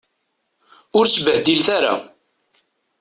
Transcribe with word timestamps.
Ur 0.97 1.05
sbehdil 1.07 1.67
ara. 1.77 1.93